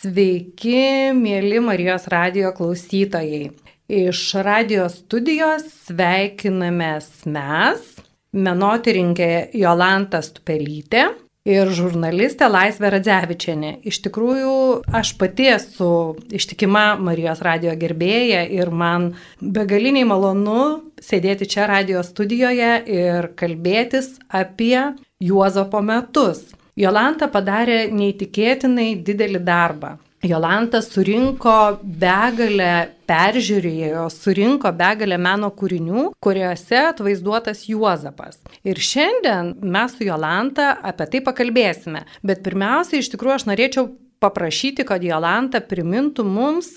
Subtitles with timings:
[0.00, 3.50] Sveiki, mėly Marijos radio klausytojai.
[3.92, 7.82] Iš radio studijos sveikinamės mes,
[8.32, 11.02] menotirinkė Jolanta Stupelytė
[11.44, 13.74] ir žurnalistė Laisvė Radzevičianė.
[13.84, 14.54] Iš tikrųjų,
[14.88, 15.90] aš pati esu
[16.32, 19.10] ištikima Marijos radio gerbėja ir man
[19.42, 20.62] begaliniai malonu
[20.96, 24.78] sėdėti čia radio studijoje ir kalbėtis apie
[25.20, 26.46] Juozapo metus.
[26.80, 29.98] Jolanta padarė neįtikėtinai didelį darbą.
[30.20, 38.42] Jolanta surinko begalę, peržiūrėjo, surinko begalę meno kūrinių, kuriuose atvaizduotas Juozapas.
[38.68, 42.04] Ir šiandien mes su Jolanta apie tai pakalbėsime.
[42.20, 43.88] Bet pirmiausia, iš tikrųjų, aš norėčiau
[44.20, 46.74] paprašyti, kad Jolanta primintų mums,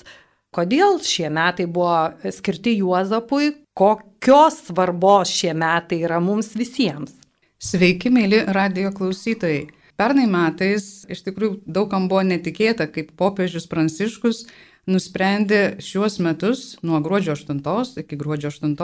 [0.55, 7.20] kodėl šie metai buvo skirti Juozapui, kokios svarbos šie metai yra mums visiems.
[7.63, 9.67] Sveiki, mėly radio klausytojai.
[9.99, 14.47] Pernai metais iš tikrųjų daugam buvo netikėta, kaip popiežius Pranciškus
[14.89, 18.75] nusprendė šiuos metus nuo gruodžio 8 iki gruodžio 8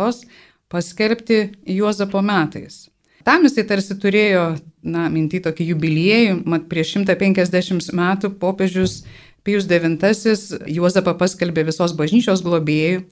[0.69, 2.87] paskelbti Juozapo metais.
[3.25, 4.43] Tam jisai tarsi turėjo,
[4.85, 9.01] na, minti tokį jubiliejų, mat prieš 150 metų popiežius
[9.43, 13.03] Pijus IX Juozapą paskelbė visos bažnyčios globėjų.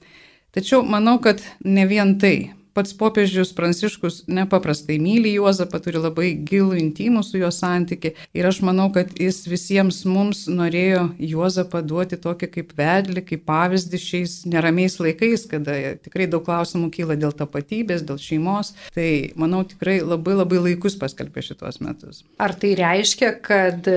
[0.54, 6.78] Tačiau manau, kad ne vien tai pats popiežius Pranciškus nepaprastai myli Juozapą, turi labai gilų
[6.78, 12.50] intimų su juo santyki ir aš manau, kad jis visiems mums norėjo Juozapą duoti tokį
[12.54, 18.22] kaip vedlį, kaip pavyzdį šiais neramiais laikais, kada tikrai daug klausimų kyla dėl tapatybės, dėl
[18.22, 18.76] šeimos.
[18.94, 22.22] Tai manau tikrai labai labai laikus paskelbė šitos metus.
[22.38, 23.90] Ar tai reiškia, kad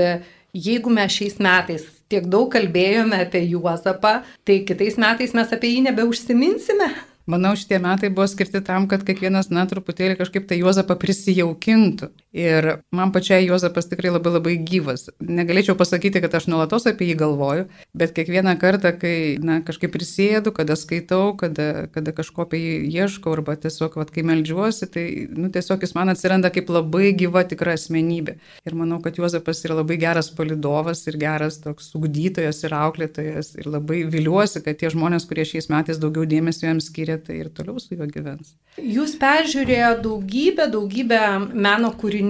[0.58, 5.88] jeigu mes šiais metais tiek daug kalbėjome apie Juozapą, tai kitais metais mes apie jį
[5.92, 6.92] nebeužsiminsime?
[7.32, 12.10] Manau, šitie metai buvo skirti tam, kad kiekvienas, na, truputėlį kažkaip tą Juozapą prisijaukintų.
[12.32, 15.10] Ir man pačiai Juozapas tikrai labai labai gyvas.
[15.20, 20.54] Negalėčiau pasakyti, kad aš nuolatos apie jį galvoju, bet kiekvieną kartą, kai, na, kažkaip prisėdu,
[20.56, 25.50] kada skaitau, kada, kada kažko apie jį ieškau, arba tiesiog, vat, kai melžiuosi, tai, nu,
[25.52, 28.38] tiesiog jis man atsiranda kaip labai gyva tikra asmenybė.
[28.64, 33.52] Ir manau, kad Juozapas yra labai geras palidovas ir geras toks ugdytojas ir auklėtojas.
[33.60, 37.52] Ir labai viliuosi, kad tie žmonės, kurie šiais metais daugiau dėmesio jam skiria, tai ir
[37.52, 38.56] toliau su juo gyvens.
[38.80, 41.22] Jūs peržiūrėjo daugybę, daugybę
[41.52, 42.21] meno kūrinių.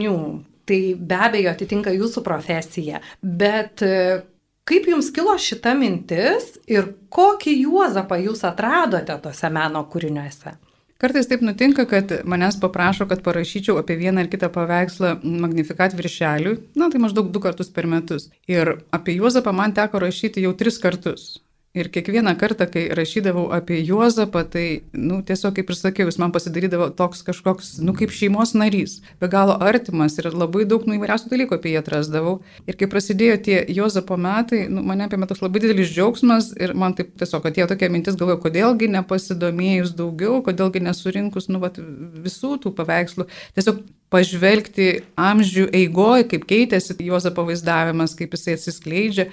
[0.69, 3.01] Tai be abejo atitinka jūsų profesiją.
[3.21, 4.21] Bet e,
[4.69, 10.53] kaip jums kilo šita mintis ir kokį Juozapą jūs atradote tose meno kūriniuose?
[11.01, 16.51] Kartais taip nutinka, kad manęs paprašo, kad parašyčiau apie vieną ar kitą paveikslą Magnifikat viršelių,
[16.77, 18.27] na tai maždaug du kartus per metus.
[18.45, 21.39] Ir apie Juozapą man teko rašyti jau tris kartus.
[21.71, 26.33] Ir kiekvieną kartą, kai rašydavau apie Juozapą, tai, nu, tiesiog, kaip ir sakiau, jis man
[26.35, 31.31] pasidarydavo toks kažkoks, nu, kaip šeimos narys, be galo artimas ir labai daug, nu, įvairiausių
[31.31, 32.33] dalykų apie jį atrasdavau.
[32.67, 36.97] Ir kai prasidėjo tie Juozapo metai, nu, mane apėmė toks labai didelis džiaugsmas ir man
[36.97, 42.75] taip tiesiog atėjo tokia mintis, galvoju, kodėlgi nepasidomėjus daugiau, kodėlgi nesurinkus, nu, vat, visų tų
[42.81, 43.79] paveikslų, tiesiog
[44.11, 49.29] pažvelgti amžių eigoje, kaip keitėsi Juozapo vaizdavimas, kaip jisai atsiskleidžia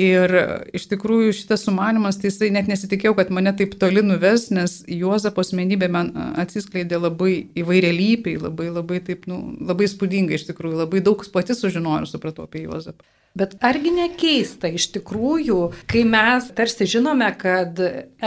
[0.00, 0.32] Ir
[0.76, 5.42] iš tikrųjų šitas sumanimas, tai jisai net nesitikėjau, kad mane taip toli nuves, nes Juozapo
[5.44, 11.24] asmenybė man atsiskleidė labai įvairialypiai, labai, labai, taip, nu, labai spūdingai iš tikrųjų, labai daug
[11.34, 13.04] pati sužinojau ir supratau apie Juozapą.
[13.38, 15.58] Bet argi nekeista iš tikrųjų,
[15.90, 17.78] kai mes tarsi žinome, kad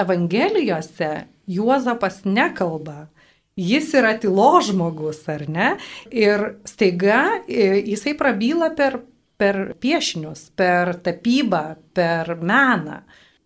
[0.03, 1.11] Evangelijose
[1.51, 3.07] Juozapas nekalba,
[3.53, 5.75] Jis yra tylo žmogus, ar ne?
[6.09, 8.97] Ir staiga e, jisai prabyla per
[9.43, 11.65] per piešinius, per tapybą,
[11.95, 13.03] per meną.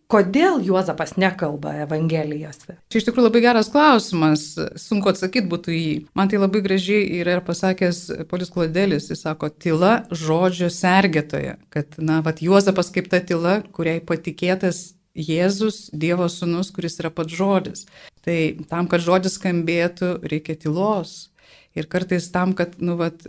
[0.08, 2.78] Kodėl Juozapas nekalba Evangelijose?
[2.88, 4.46] Čia iš tikrųjų labai geras klausimas,
[4.80, 5.96] sunku atsakyti būtų jį.
[6.16, 8.00] Man tai labai gražiai yra ir pasakęs
[8.32, 14.00] Polis Klodelis, jis sako, tyla žodžio sergėtoje, kad, na, vad Juozapas kaip ta tyla, kuriai
[14.00, 17.88] patikėtas Jėzus, Dievo sūnus, kuris yra pats žodis.
[18.24, 18.38] Tai
[18.70, 21.34] tam, kad žodis skambėtų, reikia tylos.
[21.76, 23.28] Ir kartais tam, kad, nu, vad,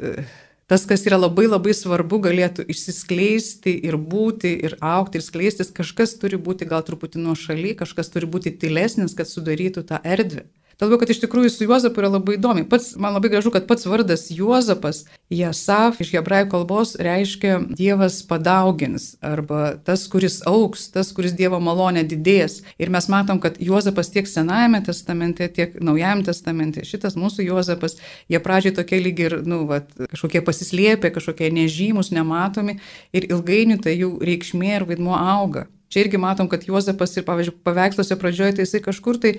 [0.68, 6.14] tas, kas yra labai labai svarbu, galėtų išsiskleisti ir būti, ir aukti, ir skleistis, kažkas
[6.20, 10.44] turi būti gal truputį nuo šaly, kažkas turi būti tylesnis, kad sudarytų tą erdvę.
[10.78, 12.62] Todėl, kad iš tikrųjų su Juozapu yra labai įdomi.
[12.70, 15.00] Pats, man labai gražu, kad pats vardas Juozapas,
[15.34, 22.04] Jasaf iš hebrajų kalbos reiškia Dievas padaugins, arba tas, kuris auks, tas, kuris Dievo malonė
[22.06, 22.60] didės.
[22.78, 27.98] Ir mes matom, kad Juozapas tiek Senajame testamente, tiek Naujajame testamente, šitas mūsų Juozapas,
[28.30, 32.78] jie pradžiai tokie lyg ir, nu, vat, kažkokie pasislėpę, kažkokie nežymus, nematomi
[33.10, 35.66] ir ilgainiui tai jų reikšmė ir vaidmuo auga.
[35.88, 39.30] Čia irgi matom, kad Juozapas ir, pavyzdžiui, paveiksluose pradžioje, tai jisai kažkur tai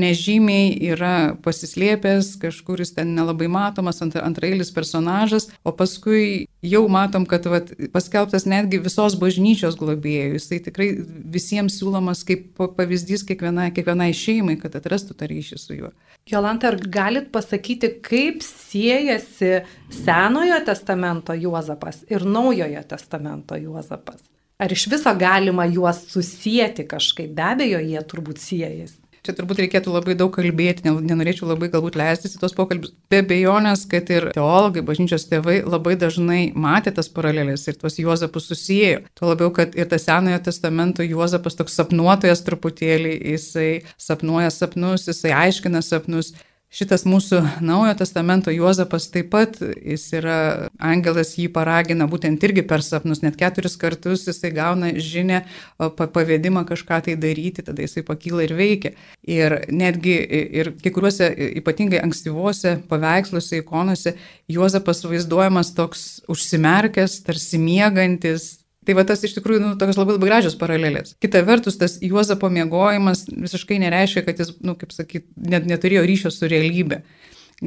[0.00, 7.26] nežymiai yra pasislėpęs, kažkur jis ten nelabai matomas, ant, antrailis personažas, o paskui jau matom,
[7.28, 10.38] kad vat, paskelbtas netgi visos bažnyčios globėjų.
[10.38, 10.88] Jisai tikrai
[11.36, 15.92] visiems siūlomas kaip pavyzdys kiekvienai, kiekvienai šeimai, kad atrastų tą ryšį su juo.
[16.30, 19.66] Jolanta, ar galit pasakyti, kaip siejasi
[20.00, 24.22] Senojo testamento Juozapas ir Naujojo testamento Juozapas?
[24.60, 27.30] Ar iš viso galima juos susijęti kažkaip?
[27.32, 28.98] Be abejo, jie turbūt siejasi.
[29.20, 32.94] Čia turbūt reikėtų labai daug kalbėti, nenorėčiau labai galbūt leistis į tos pokalbius.
[33.12, 38.48] Be bejonės, kad ir teologai, bažnyčios tėvai labai dažnai matė tas paralelės ir tuos Juozapus
[38.48, 39.02] susijėjo.
[39.20, 43.70] Tuo labiau, kad ir tas Senojo testamento Juozapas toks sapnuotojas truputėlį, jisai
[44.00, 46.32] sapnuoja sapnus, jisai aiškina sapnus.
[46.70, 50.36] Šitas mūsų naujo testamento Juozapas taip pat, jis yra,
[50.78, 55.40] angelas jį paragina būtent irgi per sapnus, net keturis kartus jisai gauna žinę,
[55.98, 58.94] pavėdimą kažką tai daryti, tada jisai pakyla ir veikia.
[59.26, 60.14] Ir netgi
[60.62, 64.14] ir kai kuriuose ypatingai ankstyvuose paveiksluose, ikonose,
[64.50, 68.59] Juozapas vaizduojamas toks užsimerkęs, tarsi miegantis,
[68.90, 71.12] Tai va tas iš tikrųjų nu, tokios labai labai gražios paralelės.
[71.22, 76.32] Kita vertus, tas Juozapo mėgojimas visiškai nereiškia, kad jis, nu, kaip sakyt, net neturėjo ryšio
[76.34, 76.98] su realybė.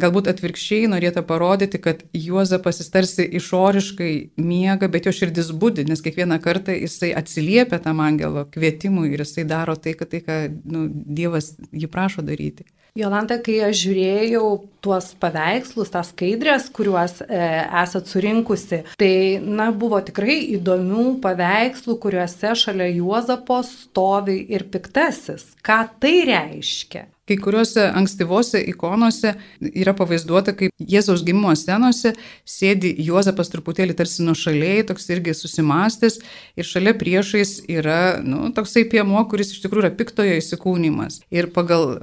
[0.03, 4.11] Galbūt atvirkščiai norėtų parodyti, kad Juozapas jis tarsi išoriškai
[4.43, 9.47] miega, bet jo širdis būdi, nes kiekvieną kartą jisai atsiliepia tam angelo kvietimui ir jisai
[9.47, 12.67] daro tai, tai, ką nu, Dievas jį prašo daryti.
[12.93, 14.47] Jolanta, kai aš žiūrėjau
[14.85, 17.39] tuos paveikslus, tas skaidrės, kuriuos e,
[17.81, 25.55] esat surinkusi, tai, na, buvo tikrai įdomių paveikslų, kuriuose šalia Juozapo stovi ir piktasis.
[25.65, 27.07] Ką tai reiškia?
[27.25, 29.31] Kai kuriuose ankstyvose ikonose
[29.71, 32.11] yra pavaizduota, kaip Jėzaus gimimo scenose
[32.45, 36.19] sėdi Juozapas truputėlį tarsi nuošaliai, toks irgi susimastęs
[36.59, 41.23] ir šalia priešais yra nu, toksai piemuo, kuris iš tikrųjų yra piktojo įsikūnymas.
[41.33, 41.95] Ir pagal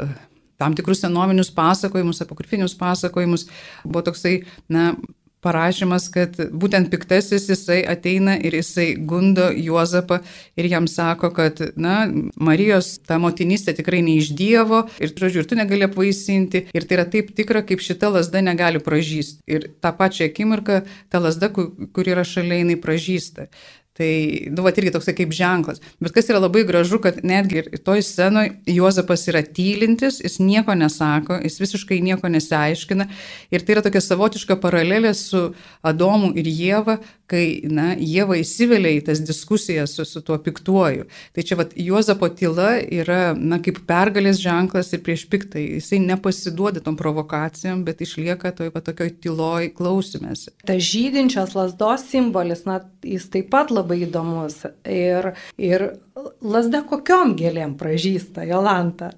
[0.61, 3.49] tam tikrus senovinius pasakojimus, apokrifinius pasakojimus,
[3.85, 4.93] buvo toksai, na,
[5.45, 10.21] parašymas, kad būtent piktasis jisai ateina ir jisai gundo Juozapą
[10.61, 12.05] ir jam sako, kad, na,
[12.37, 16.99] Marijos ta motinystė tikrai ne iš Dievo ir, žodžiu, ir tu negali apvaisinti ir tai
[16.99, 19.41] yra taip tikra, kaip šita lasda negali pražysti.
[19.51, 23.49] Ir tą pačią akimirką ta lasda, kur, kur yra šalia, jinai pražysta.
[23.99, 25.81] Tai, nu, va, irgi toksai kaip ženklas.
[25.99, 30.77] Bet kas yra labai gražu, kad netgi ir toj scenoje Juozapas yra tylintis, jis nieko
[30.79, 33.09] nesako, jis visiškai nieko nesiaiškina.
[33.51, 35.43] Ir tai yra tokia savotiška paralelė su
[35.83, 37.01] Adomu ir Jėva,
[37.31, 41.07] kai, na, Jėva įsivelia į tas diskusijas su, su tuo piktuoju.
[41.37, 45.65] Tai čia, va, Juozapo tyla yra, na, kaip pergalės ženklas ir prieš piktai.
[45.79, 50.55] Jisai nepasiduoda tom provokacijom, bet išlieka toj, va, tokioj tyloj klausimėsi.
[50.67, 54.63] Ta žydinčios lasdos simbolis, na, jis taip pat labai įdomus.
[54.89, 55.91] Ir, ir
[56.43, 59.15] lasda kokiom gėlėm pražįsta, Jolanta.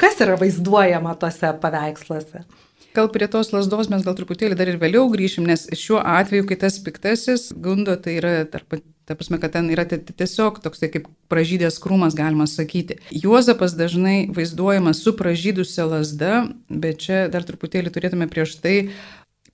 [0.00, 2.46] Kas yra vaizduojama tose paveiksluose?
[2.94, 6.58] Gal prie tos lasdos mes gal truputėlį dar ir vėliau grįšim, nes šiuo atveju, kai
[6.64, 11.80] tas piktasis gundo, tai yra tarp Ta prasme, kad ten yra tiesiog toksai kaip pražydęs
[11.82, 13.00] krūmas, galima sakyti.
[13.10, 16.36] Juozapas dažnai vaizduojamas su pražydusią lasdą,
[16.70, 18.76] bet čia dar truputėlį turėtume prieš tai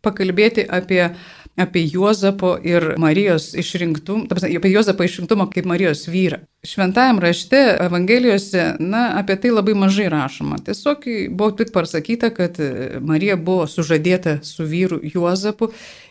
[0.07, 1.03] pakalbėti apie
[1.57, 6.43] apie Juozapo ir Marijos išrinktumą, apie Juozapo išrinktumą kaip Marijos vyrą.
[6.67, 10.59] Šventajame rašte, Evangelijose, na, apie tai labai mažai rašoma.
[10.67, 12.59] Tiesiog buvo tik pasakyta, kad
[13.01, 15.71] Marija buvo sužadėta su vyru Juozapu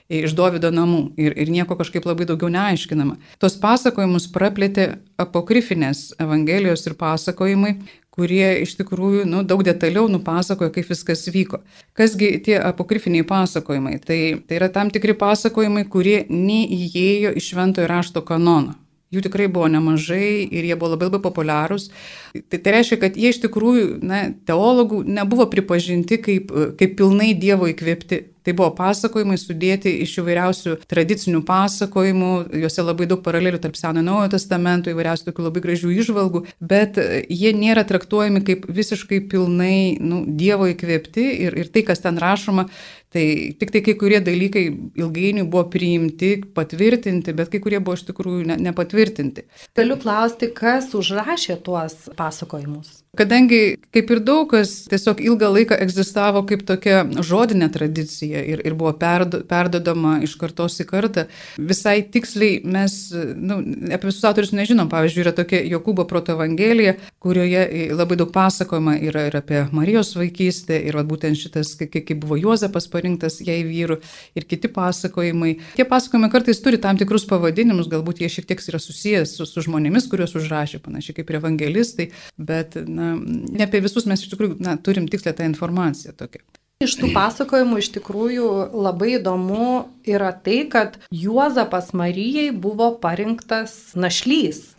[0.10, 3.18] iš Dovido namų ir, ir nieko kažkaip labai daugiau neaiškinama.
[3.42, 7.76] Tos pasakojimus praplėtė apokrifinės Evangelijos ir pasakojimai,
[8.16, 11.62] kurie iš tikrųjų nu, daug detaliau nupasakoja, kaip viskas vyko.
[11.98, 14.00] Kasgi tie apokrifiniai pasakojimai?
[14.06, 18.78] Tai, tai yra tam tikri pasakojimai, kurie neįėjo iš šventojo rašto kanono.
[19.14, 21.90] Jų tikrai buvo nemažai ir jie buvo labai labai populiarūs.
[22.36, 27.70] Tai, tai reiškia, kad jie iš tikrųjų, na, teologų nebuvo pripažinti kaip, kaip pilnai Dievo
[27.72, 28.24] įkvėpti.
[28.46, 32.32] Tai buvo pasakojimai sudėti iš įvairiausių tradicinių pasakojimų,
[32.62, 37.00] juose labai daug paralelių tarp Seno ir Naujojo testamento, įvairiausių tokių labai gražių išvalgų, bet
[37.26, 42.68] jie nėra traktuojami kaip visiškai pilnai nu, Dievo įkvėpti ir, ir tai, kas ten rašoma,
[43.16, 43.26] tai
[43.60, 44.66] tik tai kai kurie dalykai
[45.00, 49.48] ilgainiui buvo priimti, patvirtinti, bet kai kurie buvo iš tikrųjų ne, nepatvirtinti.
[49.78, 53.05] Galiu klausti, kas užrašė tuos pasakojimus?
[53.16, 53.62] Kadangi
[53.96, 58.92] kaip ir daug kas tiesiog ilgą laiką egzistavo kaip tokia žodinė tradicija ir, ir buvo
[59.00, 61.26] perdo, perdodama iš kartos į kartą,
[61.58, 63.62] visai tiksliai mes, nu,
[63.96, 64.90] apie visus autorius nežinom.
[64.92, 70.78] Pavyzdžiui, yra tokia Jokūbo proto evangelija, kurioje labai daug pasakojama yra ir apie Marijos vaikystę,
[70.90, 74.00] ir va, būtent šitas, kaip, kaip buvo Juozapas parinktas jai vyru,
[74.36, 75.56] ir kiti pasakojimai.
[75.80, 79.66] Tie pasakojimai kartais turi tam tikrus pavadinimus, galbūt jie šiek tiek yra susijęs su, su
[79.66, 84.60] žmonėmis, kuriuos užrašė, panašiai kaip ir evangelistai, bet na, ne apie visus mes iš tikrųjų
[84.64, 86.44] na, turim tikslę tą informaciją tokią.
[86.84, 94.74] Iš tų pasakojimų iš tikrųjų labai įdomu yra tai, kad Juozapas Marijai buvo parinktas našlys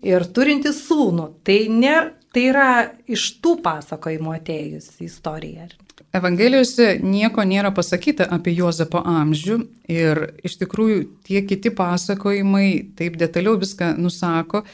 [0.00, 1.28] ir turintis sūnų.
[1.44, 2.70] Tai, nėra, tai yra
[3.04, 5.68] iš tų pasakojimų atėjusi istorija.
[6.16, 9.58] Evangelijose nieko nėra pasakyta apie Juozapo amžių
[9.92, 12.66] ir iš tikrųjų tie kiti pasakojimai
[12.98, 14.64] taip detaliau viską nusako.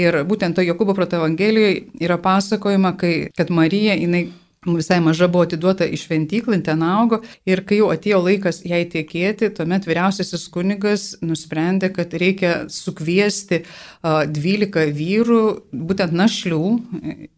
[0.00, 4.24] Ir būtent to Jokūbo proto Evangelijoje yra pasakojama, kai, kad Marija, jinai
[4.64, 7.20] visai maža buvo atiduota į šventyklą, ten augo.
[7.48, 13.62] Ir kai jau atėjo laikas jai tiekėti, tuomet vyriausiasis kunigas nusprendė, kad reikia sukviesti
[14.04, 15.42] 12 vyrų,
[15.72, 16.62] būtent našlių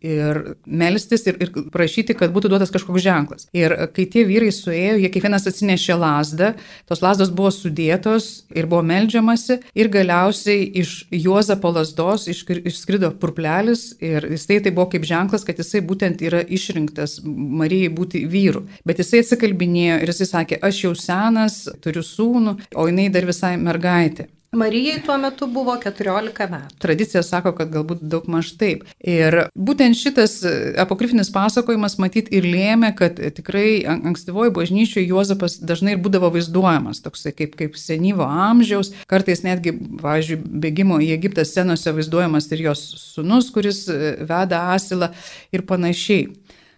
[0.07, 3.49] ir melstis ir, ir prašyti, kad būtų duotas kažkoks ženklas.
[3.57, 6.53] Ir kai tie vyrai suėjo, jie kiekvienas atsinešė lasdą,
[6.89, 14.27] tos lasdos buvo sudėtos ir buvo melžiamasi ir galiausiai iš Juozapo lasdos išskrido purplelis ir
[14.35, 18.67] jisai tai buvo kaip ženklas, kad jisai būtent yra išrinktas Marijai būti vyru.
[18.87, 23.57] Bet jisai atsikalbinėjo ir jisai sakė, aš jau senas, turiu sūnų, o jinai dar visai
[23.61, 24.31] mergaitė.
[24.57, 26.79] Marijai tuo metu buvo 14 metų.
[26.81, 28.85] Tradicija sako, kad galbūt daug maž taip.
[29.03, 30.39] Ir būtent šitas
[30.81, 37.35] apokrifinis pasakojimas matyt ir lėmė, kad tikrai ankstyvoji bažnyčioje Juozapas dažnai ir būdavo vaizduojamas toksai
[37.37, 43.51] kaip, kaip senyvo amžiaus, kartais netgi, pavyzdžiui, bėgimo į Egiptą scenose vaizduojamas ir jos sunus,
[43.53, 45.13] kuris veda asilą
[45.53, 46.31] ir panašiai.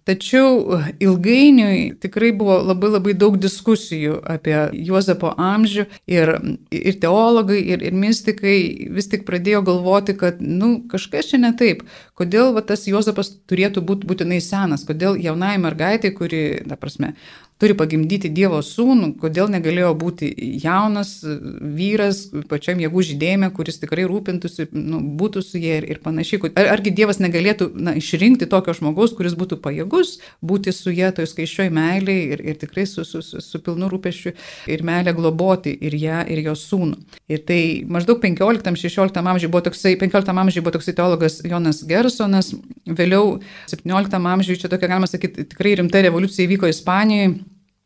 [0.09, 6.33] Tačiau ilgainiui tikrai buvo labai labai daug diskusijų apie Juozapo amžių ir,
[6.73, 8.57] ir teologai, ir, ir mystikai
[8.97, 11.85] vis tik pradėjo galvoti, kad nu, kažkas čia ne taip.
[12.19, 17.13] Kodėl va, tas Juozapas turėtų būti būtinai senas, kodėl jaunai mergaitai, kuri, ta prasme,
[17.59, 20.29] turi pagimdyti Dievo sūnų, kodėl negalėjo būti
[20.63, 26.53] jaunas vyras pačiam jėgų žydėjime, kuris tikrai rūpintųsi, nu, būtų su jie ir, ir panašiai.
[26.53, 31.27] Ar, argi Dievas negalėtų na, išrinkti tokio žmogaus, kuris būtų pajėgus būti su jie toj
[31.33, 34.35] skaičioj meiliai ir, ir tikrai su, su, su, su pilnu rūpešiu
[34.71, 37.19] ir meilė globoti ir ją, ir jos sūnų.
[37.29, 37.61] Ir tai
[37.91, 42.51] maždaug 15-16 amžiuje buvo toksai, 15 amžiuje buvo toksai teologas Jonas Gersonas,
[42.89, 43.39] vėliau
[43.71, 47.37] 17 amžiuje čia tokia, galima sakyti, tikrai rimta revoliucija įvyko Ispanijoje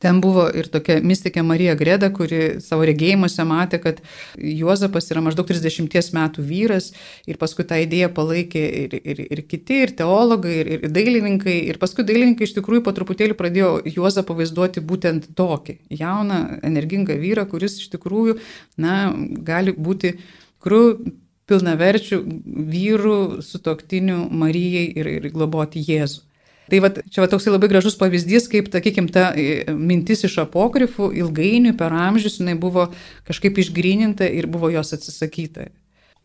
[0.02, 4.00] Ten buvo ir tokia mystikė Marija Greda, kuri savo regėjimuose matė, kad
[4.35, 6.88] Juozapas yra maždaug 30 metų vyras
[7.31, 11.55] ir paskui tą idėją palaikė ir, ir, ir kiti, ir teologai, ir, ir dailininkai.
[11.71, 17.47] Ir paskui dailininkai iš tikrųjų po truputėlį pradėjo Juozapą vaizduoti būtent tokį jauną, energingą vyrą,
[17.55, 18.41] kuris iš tikrųjų
[18.83, 19.05] na,
[19.47, 20.17] gali būti
[20.62, 21.12] tikrųjų
[21.51, 22.19] pilnaverčių
[22.73, 26.23] vyrų sutoktinių Marijai ir, ir globoti Jėzų.
[26.71, 31.11] Tai va, čia va, toks labai gražus pavyzdys, kaip, sakykime, ta e, mintis iš apokrifų
[31.21, 32.87] ilgainiui per amžius jinai buvo
[33.29, 35.67] kažkaip išgrininta ir buvo jos atsisakyta.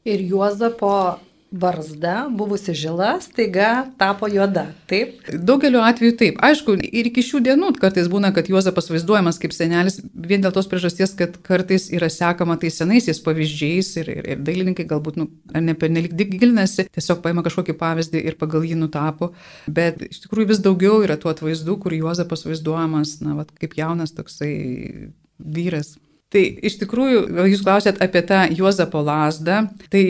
[0.07, 1.17] Ir Juozapo
[1.51, 4.65] barzda, buvusi žila, staiga tapo juoda.
[4.89, 5.21] Taip?
[5.31, 6.39] Daugeliu atveju taip.
[6.43, 10.67] Aišku, ir iki šių dienų kartais būna, kad Juozapas vaizduojamas kaip senelis vien dėl tos
[10.67, 15.63] priežasties, kad kartais yra sekama tais senaisiais pavyzdžiais ir, ir, ir dailininkai galbūt, nu, ar
[15.63, 19.31] ne pernelik gilinasi, tiesiog paima kažkokį pavyzdį ir pagal jį nutapo.
[19.71, 24.11] Bet iš tikrųjų vis daugiau yra tų atvaizdų, kur Juozapas vaizduojamas, na, vat, kaip jaunas
[24.17, 24.51] toksai
[25.39, 25.95] vyras.
[26.27, 27.23] Tai iš tikrųjų,
[27.53, 30.03] jūs klausėt apie tą Juozapo lasdą, tai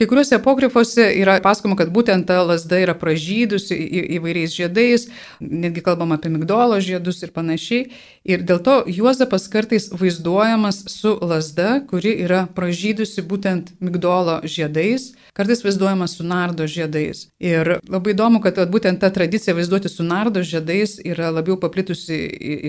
[0.00, 5.02] Kai kuriuose apokrifuose yra pasakoma, kad būtent ta lasda yra pražydusi į, įvairiais žiedais,
[5.44, 7.90] netgi kalbama apie migdolo žiedus ir panašiai.
[8.24, 15.60] Ir dėl to Juozapas kartais vaizduojamas su lasda, kuri yra pražydusi būtent migdolo žiedais, kartais
[15.66, 17.26] vaizduojamas su nardo žiedais.
[17.36, 22.22] Ir labai įdomu, kad būtent ta tradicija vaizduoti su nardo žiedais yra labiau paplitusi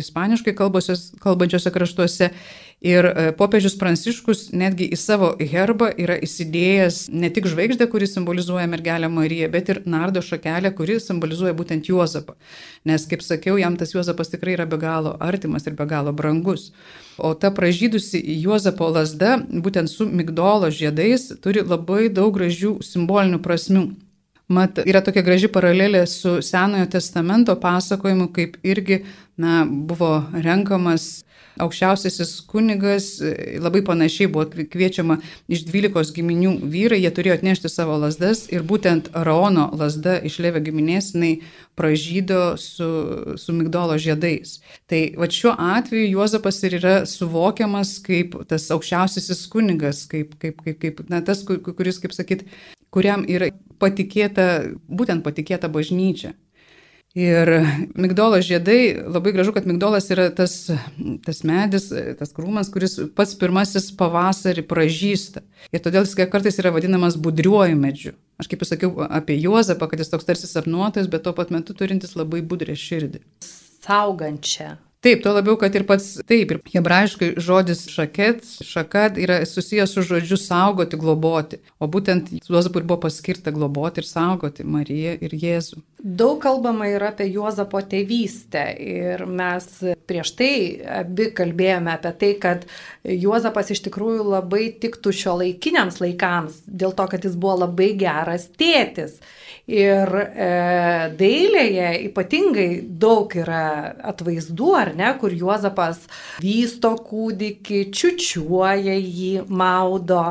[0.04, 2.34] ispaniškai kalbančiose kraštuose.
[2.82, 8.66] Ir e, popiežius Pranciškus netgi į savo herbą yra įsidėjęs ne tik žvaigždę, kuri simbolizuoja
[8.72, 12.34] mergelę Mariją, bet ir nardo šakelę, kuri simbolizuoja būtent Juozapą.
[12.90, 16.72] Nes, kaip sakiau, jam tas Juozapas tikrai yra be galo artimas ir be galo brangus.
[17.22, 23.92] O ta pražydusi Juozapo lasda, būtent su migdolo žiedais, turi labai daug gražių simbolinių prasmių.
[24.52, 29.04] Mat, yra tokia graži paralelė su Senojo testamento pasakojimu, kaip irgi
[29.38, 31.22] na, buvo renkamas
[31.60, 33.10] aukščiausiasis kunigas,
[33.60, 35.18] labai panašiai buvo kviečiama
[35.52, 40.64] iš 12 giminių vyrai, jie turėjo atnešti savo lasdas ir būtent Raono lasda iš Levio
[40.64, 41.34] giminės jinai
[41.76, 42.90] pražydo su,
[43.38, 44.60] su migdolo žiedais.
[44.92, 50.80] Tai va šiuo atveju Juozapas ir yra suvokiamas kaip tas aukščiausiasis kunigas, kaip, kaip, kaip,
[50.82, 52.46] kaip na, tas, kuris, kaip sakyt,
[52.92, 53.50] kuriam yra
[53.82, 54.48] patikėta,
[54.92, 56.36] būtent patikėta bažnyčia.
[57.12, 57.50] Ir
[58.00, 60.54] migdolo žiedai, labai gražu, kad migdolas yra tas,
[61.26, 61.90] tas medis,
[62.20, 65.44] tas krūmas, kuris pats pirmasis pavasarį pražįsta.
[65.76, 68.14] Ir todėl jis kartais yra vadinamas budriuoju medžiu.
[68.40, 71.76] Aš kaip jau sakiau apie Juozapą, kad jis toks tarsi sapnuotojas, bet tuo pat metu
[71.76, 73.20] turintis labai budrę širdį.
[73.84, 74.78] Saugančią.
[75.02, 80.04] Taip, tuo labiau, kad ir pats, taip, ir hebrajiškai žodis šaket, šakat yra susijęs su
[80.06, 81.58] žodžiu saugoti, globoti.
[81.82, 85.82] O būtent Juozapui buvo paskirta globoti ir saugoti Mariją ir Jėzų.
[86.02, 89.66] Daug kalbama yra apie Juozapo tėvystę ir mes
[90.10, 90.54] prieš tai
[91.02, 92.70] abi kalbėjome apie tai, kad
[93.02, 98.46] Juozapas iš tikrųjų labai tiktų šio laikiniams laikams, dėl to, kad jis buvo labai geras
[98.60, 99.16] tėtis.
[99.72, 100.50] Ir e,
[101.18, 102.70] dailėje ypatingai
[103.02, 103.64] daug yra
[104.12, 106.04] atvaizdų, ar ne, kur Juozapas
[106.44, 110.26] vysto kūdikį, čiučiuoja jį, maudo.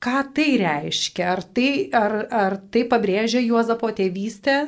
[0.00, 1.26] Ką tai reiškia?
[1.28, 4.62] Ar tai, ar, ar tai pabrėžia Juozapo tėvystę?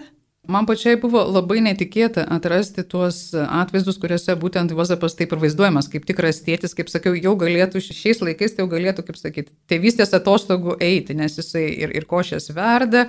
[0.50, 6.02] Man pačiai buvo labai netikėta atrasti tuos atvaizdus, kuriuose būtent Juozapas taip ir vaizduojamas, kaip
[6.08, 10.74] tikras tėtis, kaip sakiau, jau galėtų šiais laikais, tai jau galėtų, kaip sakyti, tėvystės atostogų
[10.82, 13.04] eiti, nes jisai ir, ir košės verda,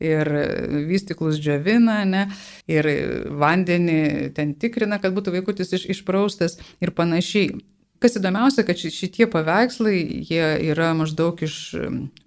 [0.00, 0.32] ir
[0.88, 2.24] vystiklus džiovina, ne,
[2.64, 2.88] ir
[3.28, 7.60] vandenį ten tikrina, kad būtų vaikutis iš, išpraustas ir panašiai.
[8.00, 11.56] Kas įdomiausia, kad šitie paveikslai, jie yra maždaug iš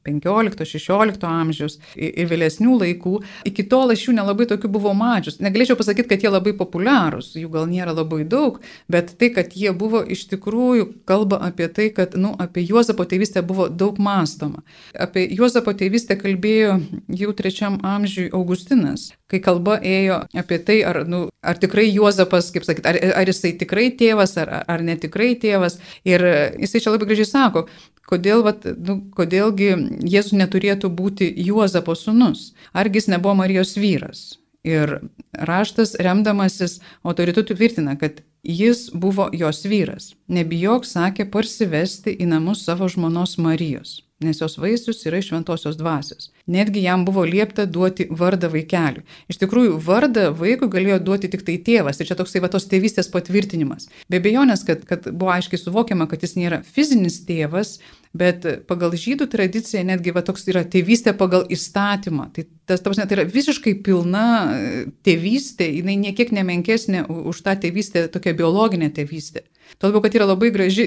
[0.06, 3.16] 15-16 amžiaus ir vėlesnių laikų.
[3.48, 5.40] Iki tol aš jų nelabai tokių buvau mačius.
[5.44, 8.60] Negalėčiau pasakyti, kad jie labai populiarūs, jų gal nėra labai daug,
[8.92, 13.44] bet tai, kad jie buvo iš tikrųjų kalba apie tai, kad nu, apie Juozapo tėvystę
[13.48, 14.64] buvo daug mąstoma.
[14.94, 16.80] Apie Juozapo tėvystę kalbėjo
[17.24, 22.68] jau trečiam amžiui Augustinas, kai kalba ėjo apie tai, ar, nu, ar tikrai Juozapas, kaip
[22.68, 25.63] sakyti, ar, ar jisai tikrai tėvas, ar, ar netikrai tėvas.
[26.08, 26.24] Ir
[26.62, 27.66] jisai čia labai gražiai sako,
[28.10, 29.72] kodėl, vat, nu, kodėlgi
[30.10, 34.24] Jėzus neturėtų būti Juozapo sunus, argi jis nebuvo Marijos vyras.
[34.64, 35.02] Ir
[35.36, 40.14] raštas remdamasis autoritetu tvirtina, kad jis buvo jos vyras.
[40.32, 46.32] Nebijok, sakė, parsivesti į namus savo žmonos Marijos nes jos vaisius yra iš šventosios dvasios.
[46.48, 49.06] Netgi jam buvo liepta duoti vardą vaikeliui.
[49.32, 52.02] Iš tikrųjų, vardą vaikui galėjo duoti tik tai tėvas.
[52.02, 53.88] Ir čia toksai va tos tėvystės patvirtinimas.
[54.12, 57.78] Be abejonės, kad, kad buvo aiškiai suvokiama, kad jis nėra fizinis tėvas,
[58.12, 62.28] bet pagal žydų tradiciją netgi va toks yra tėvystė pagal įstatymą.
[62.36, 67.56] Tai tas, ta prasme, tai yra visiškai pilna e, tėvystė, jinai niekiek nemenkesnė už tą
[67.64, 69.48] tėvystę, tokia biologinė tėvystė.
[69.80, 70.86] Tuo labiau, kad yra labai graži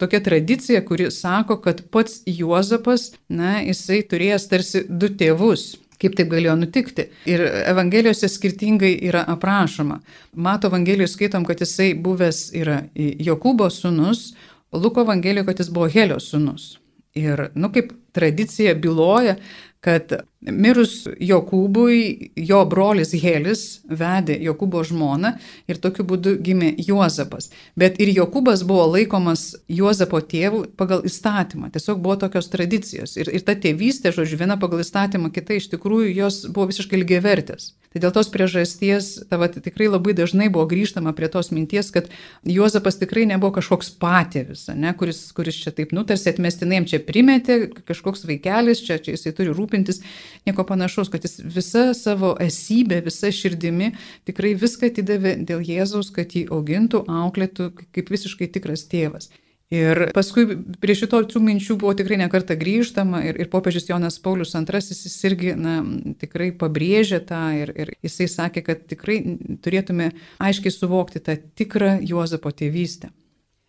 [0.00, 5.74] tokia tradicija, kuri sako, kad pats Juozapas, na, jisai turėjęs tarsi du tėvus.
[5.96, 7.06] Kaip taip galėjo nutikti?
[7.30, 10.00] Ir Evangelijose skirtingai yra aprašoma.
[10.36, 14.34] Mato Evangelijoje skaitom, kad jisai buvęs yra Jokūbo sunus,
[14.76, 16.74] Luko Evangelijoje, kad jis buvo Helio sunus.
[17.16, 19.38] Ir, nu, kaip tradicija byloja,
[19.80, 25.32] kad mirus Jokūbui, jo brolis Helis vedė Jokūbo žmoną
[25.70, 27.50] ir tokiu būdu gimė Juozapas.
[27.78, 31.70] Bet ir Jokūbas buvo laikomas Juozapo tėvu pagal įstatymą.
[31.74, 33.16] Tiesiog buvo tokios tradicijos.
[33.16, 37.72] Ir, ir ta tėvystė, žodžiu, viena pagal įstatymą, kita iš tikrųjų jos buvo visiškai lygiavertės.
[37.96, 42.10] Tai dėl tos priežasties, tava, tikrai labai dažnai buvo grįžtama prie tos minties, kad
[42.44, 47.56] Juozapas tikrai nebuvo kažkoks patėvis, ne, kuris, kuris čia taip nutarsi atmestinai jam čia primetė,
[47.88, 50.02] kažkoks vaikelis, čia, čia jisai turi rūpintis
[50.46, 53.92] nieko panašaus, kad jis visą savo esybę, visą širdimi
[54.28, 59.30] tikrai viską atidavė dėl Jėzaus, kad jį augintų, auklėtų kaip visiškai tikras tėvas.
[59.74, 60.44] Ir paskui
[60.78, 65.16] prie šito tų minčių buvo tikrai nekarta grįžtama ir, ir popiežius Jonas Paulius II jis
[65.26, 65.80] irgi na,
[66.20, 69.18] tikrai pabrėžė tą ir, ir jisai sakė, kad tikrai
[69.66, 73.10] turėtume aiškiai suvokti tą tikrą Juozapo tėvystę.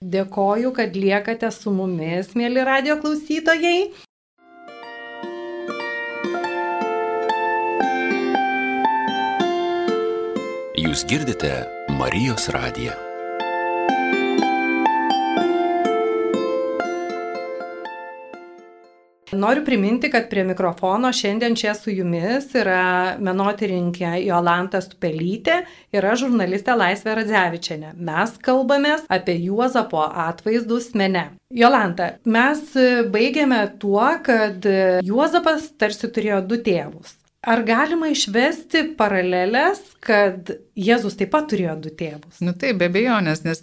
[0.05, 3.89] Dėkoju, kad liekate su mumis, mėly radio klausytojai.
[10.77, 11.49] Jūs girdite
[11.97, 12.91] Marijos radiją.
[19.33, 25.57] Noriu priminti, kad prie mikrofono šiandien čia su jumis yra menotirinkė Jolanta Stupelytė
[25.97, 27.95] ir aš žurnalistė Laisvė Radzevičiane.
[27.97, 31.31] Mes kalbamės apie Juozapo atvaizdus mene.
[31.49, 32.67] Jolanta, mes
[33.09, 34.69] baigėme tuo, kad
[35.09, 37.16] Juozapas tarsi turėjo du tėvus.
[37.47, 42.41] Ar galima išvesti paralelės, kad Jėzus taip pat turėjo du tėvus?
[42.43, 43.61] Nu taip, be abejonės, nes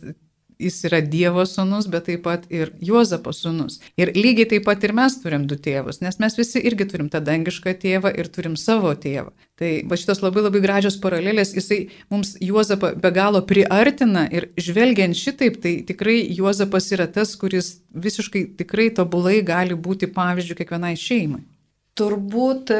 [0.64, 3.82] jis yra Dievo sūnus, bet taip pat ir Juozapo sūnus.
[4.00, 7.20] Ir lygiai taip pat ir mes turim du tėvus, nes mes visi irgi turim tą
[7.26, 9.34] dangišką tėvą ir turim savo tėvą.
[9.60, 15.18] Tai va šitos labai labai gražios paralelės, jisai mums Juozapą be galo priartina ir žvelgiant
[15.18, 21.44] šitaip, tai tikrai Juozapas yra tas, kuris visiškai tikrai tobulai gali būti pavyzdžių kiekvienai šeimai.
[21.94, 22.72] Turbūt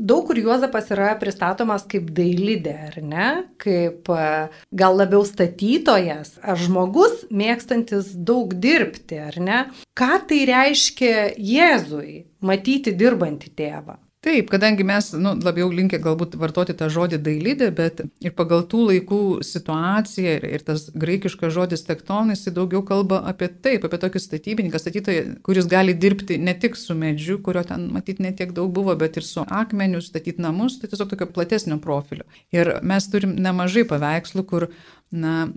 [0.00, 3.28] Daug kur Juozapas yra pristatomas kaip dailidė, ar ne?
[3.60, 4.28] Kaip e,
[4.72, 9.58] gal labiau statytojas, ar žmogus mėgstantis daug dirbti, ar ne?
[9.92, 14.00] Ką tai reiškia Jėzui matyti dirbantį tėvą?
[14.20, 18.80] Taip, kadangi mes nu, labiau linkę galbūt vartoti tą žodį dailydė, bet ir pagal tų
[18.90, 24.20] laikų situaciją ir, ir tas graikiškas žodis tektonis, jis daugiau kalba apie taip, apie tokį
[24.20, 28.92] statybininką, statytoją, kuris gali dirbti ne tik su medžiu, kurio ten matyti netiek daug buvo,
[29.00, 32.28] bet ir su akmeniu, statyti namus, tai tiesiog tokio platesnio profilio.
[32.52, 34.68] Ir mes turim nemažai paveikslų, kur
[35.08, 35.48] na,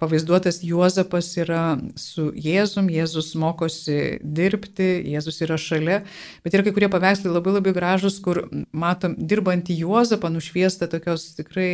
[0.00, 6.00] pavaizduotas Juozapas yra su Jėzum, Jėzus mokosi dirbti, Jėzus yra šalia,
[6.44, 11.70] bet yra kai kurie paveikslai labai labai gražus, kur matom dirbantį Juozapą nušviestą tokios tikrai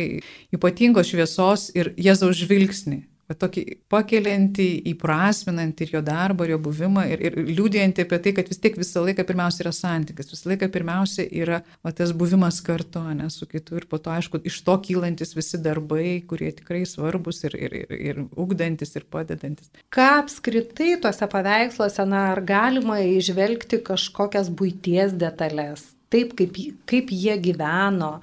[0.55, 7.05] ypatingos šviesos ir Jėzaus žvilgsnį va, tokį pakeliantį, įprasminantį ir jo darbą, ir jo buvimą,
[7.13, 10.69] ir, ir liūdėjantį apie tai, kad vis tiek visą laiką pirmiausia yra santykis, visą laiką
[10.73, 14.77] pirmiausia yra va, tas buvimas kartu, ne su kitu, ir po to, aišku, iš to
[14.85, 19.71] kylantis visi darbai, kurie tikrai svarbus ir, ir, ir, ir ugdantis, ir padedantis.
[19.93, 26.57] Ką apskritai tuose paveiksluose, na, ar galima išvelgti kažkokias būties detalės, taip kaip,
[26.89, 28.17] kaip jie gyveno,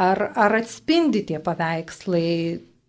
[0.00, 2.26] ar, ar atspindi tie paveikslai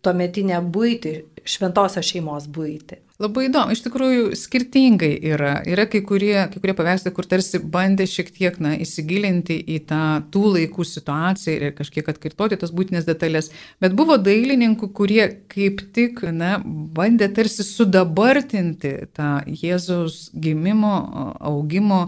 [0.02, 1.14] tuometinę būti,
[1.48, 3.00] šventosios šeimos būti.
[3.22, 5.60] Labai įdomu, iš tikrųjų skirtingai yra.
[5.70, 10.02] Yra kai kurie, kai kurie paveikslai, kur tarsi bandė šiek tiek na, įsigilinti į tą
[10.34, 13.52] tų laikų situaciją ir kažkiek atkartoti tas būtinės detalės.
[13.84, 15.24] Bet buvo dailininkų, kurie
[15.54, 20.96] kaip tik na, bandė tarsi sudabartinti tą Jėzaus gimimo,
[21.38, 22.08] augimo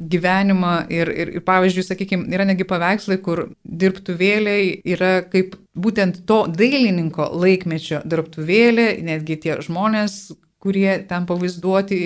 [0.00, 6.42] gyvenimą ir, ir, ir pavyzdžiui, sakykime, yra negi paveikslai, kur dirbtuvėliai yra kaip būtent to
[6.50, 10.30] dailininko laikmečio dirbtuvėlė, netgi tie žmonės,
[10.60, 11.98] kurie ten pavaizduoti,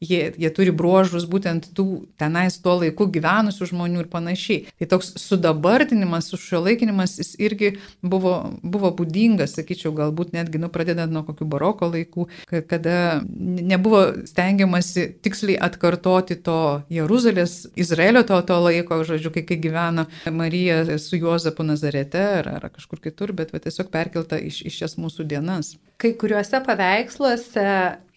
[0.00, 1.86] jie, jie turi bruožus būtent tų
[2.20, 4.72] tenais tuo laiku gyvenusių žmonių ir panašiai.
[4.78, 11.24] Tai toks sudabartinimas, sušiuolaikinimas, jis irgi buvo, buvo būdingas, sakyčiau, galbūt netgi, nu, pradedant nuo
[11.26, 12.28] kokių baroko laikų,
[12.70, 16.60] kada nebuvo stengiamasi tiksliai atkartoti to
[16.92, 22.70] Jeruzalės, Izraelio to, to laiko, žodžiu, kai, kai gyveno Marija su Juozapu Nazarete ar, ar
[22.70, 25.74] kažkur kitur, bet va, tiesiog perkelta iš, iš šias mūsų dienas.
[25.96, 27.66] Kai kuriuose paveiksluose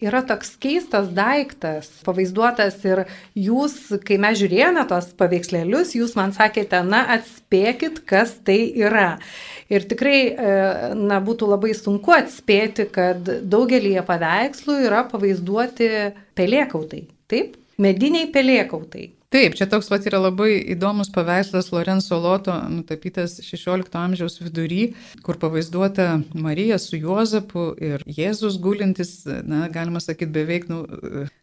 [0.02, 3.04] yra toks keistas daiktas, pavaizduotas ir
[3.38, 9.18] jūs, kai mes žiūrėjome tos paveikslėlius, jūs man sakėte, na, atspėkit, kas tai yra.
[9.72, 10.58] Ir tikrai, e,
[10.98, 15.90] na, būtų labai sunku atspėti, kad daugelį paveikslų yra pavaizduoti
[16.38, 17.06] pelėkautai.
[17.30, 17.56] Taip?
[17.80, 19.10] Mediniai pelėkautai.
[19.30, 24.88] Taip, čia toks pat yra labai įdomus paveikslas Lorenzo Loto, nutapytas XVI amžiaus vidury,
[25.22, 30.80] kur pavaizduota Marija su Juozapu ir Jėzus gulintis, na, galima sakyti, beveik, nu,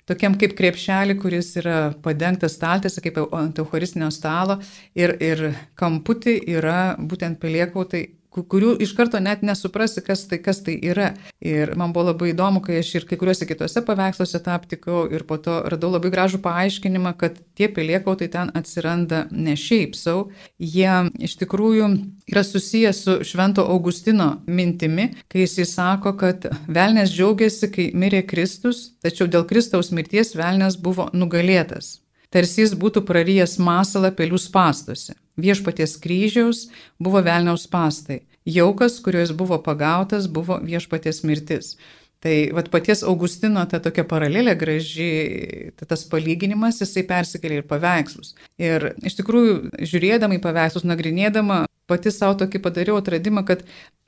[0.04, 4.60] tokiam kaip krepšelį, kuris yra padengtas staltėse, kaip ant eucharistinio stalo.
[4.91, 5.47] Ir, ir
[5.80, 8.04] kamputį yra būtent peliekautai
[8.43, 11.13] kurių iš karto net nesuprasi, kas tai, kas tai yra.
[11.41, 15.26] Ir man buvo labai įdomu, kai aš ir kai kuriuose kitose paveiksluose tą aptikau ir
[15.28, 20.28] po to radau labai gražų paaiškinimą, kad tie piliekautai ten atsiranda ne šiaip savo,
[20.60, 21.91] jie iš tikrųjų
[22.32, 28.91] yra susiję su Švento Augustino mintimi, kai jis sako, kad velnės džiaugiasi, kai mirė Kristus,
[29.04, 31.97] tačiau dėl Kristaus mirties velnės buvo nugalėtas
[32.34, 35.16] tarsi jis būtų prarijęs masalą pelių spastuose.
[35.38, 36.66] Viešpaties kryžiaus
[37.00, 38.24] buvo velniaus pastai.
[38.48, 41.76] Jaukas, kuriuo jis buvo pagautas, buvo viešpaties mirtis.
[42.24, 45.10] Tai vat, paties Augustino ta tokia paralelė graži,
[45.78, 48.34] ta, tas palyginimas, jisai persikėlė ir paveikslus.
[48.58, 53.63] Ir iš tikrųjų, žiūrėdama į paveikslus, nagrinėdama, pati savo tokį padariau atradimą, kad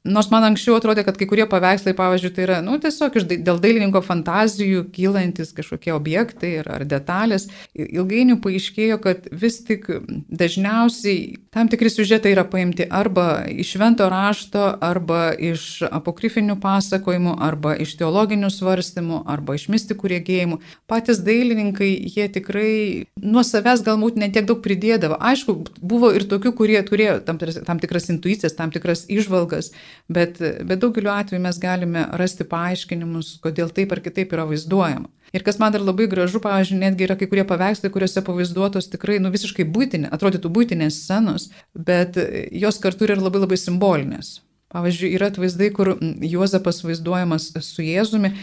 [0.07, 3.57] Nors man anksčiau atrodė, kad kai kurie paveikslai, pavyzdžiui, tai yra, nu, tiesiog iš, dėl
[3.59, 9.89] dailininko fantazijų kylantis kažkokie objektai ar, ar detalės, ilgainiui paaiškėjo, kad vis tik
[10.31, 17.75] dažniausiai tam tikri siužetai yra paimti arba iš švento rašto, arba iš apokrifinių pasakojimų, arba
[17.83, 20.61] iš teologinių svarstymų, arba iš mistikų rėgėjimų.
[20.87, 22.71] Patys dailininkai, jie tikrai
[23.19, 25.19] nuo savęs galbūt netiek daug pridėdavo.
[25.19, 29.71] Aišku, buvo ir tokių, kurie turėjo tam, tam tikras intuicijas, tam tikras išvalgas
[30.09, 35.09] bet, bet daugeliu atveju mes galime rasti paaiškinimus, kodėl taip ar kitaip yra vaizduojama.
[35.35, 39.19] Ir kas man dar labai gražu, pavyzdžiui, netgi yra kai kurie paveikslai, kuriuose pavaizduotos tikrai,
[39.21, 42.17] nu, visiškai būtinė, atrodytų būtinės scenos, bet
[42.49, 44.39] jos kartu yra labai labai simbolinės.
[44.69, 48.35] Pavyzdžiui, yra atvaizdai, kur Juozapas vaizduojamas su Jėzumi.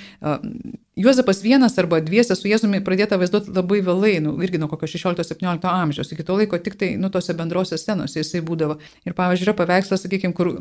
[0.99, 5.71] Juozapas vienas arba dviese su Jėzumi pradėta vaizduoti labai vėlai, nu, irgi nuo kokio 16-17
[5.71, 6.11] amžiaus.
[6.11, 8.81] Iki to laiko tik tai, nu, tose bendrose scenose jisai būdavo.
[9.07, 10.55] Ir pavyzdžiui, yra paveikslas, sakykime, kur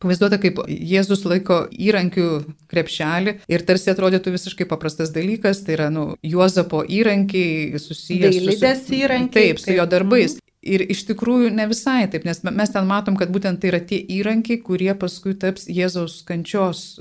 [0.00, 2.26] Pavaizduota, kaip Jėzus laiko įrankių
[2.72, 8.46] krepšelį ir tarsi atrodytų visiškai paprastas dalykas, tai yra, nu, Juozapo įrankiai susijęs su...
[8.46, 9.50] Dailidės įrankiai.
[9.50, 10.38] Taip, su jo darbais.
[10.60, 13.96] Ir iš tikrųjų ne visai taip, nes mes ten matom, kad būtent tai yra tie
[13.96, 16.98] įrankiai, kurie paskui taps Jėzaus kančios,